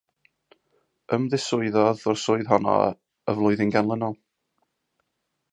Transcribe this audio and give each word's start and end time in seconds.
Ymddiswyddodd 1.17 2.01
o'r 2.13 2.19
swydd 2.23 2.49
honno 2.53 2.75
y 2.89 3.37
flwyddyn 3.41 3.75
ganlynol. 3.77 4.21